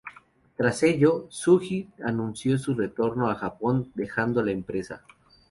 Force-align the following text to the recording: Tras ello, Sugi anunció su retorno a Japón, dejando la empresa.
Tras 0.57 0.81
ello, 0.81 1.27
Sugi 1.29 1.87
anunció 2.03 2.57
su 2.57 2.73
retorno 2.73 3.29
a 3.29 3.35
Japón, 3.35 3.91
dejando 3.93 4.41
la 4.43 4.49
empresa. 4.49 5.03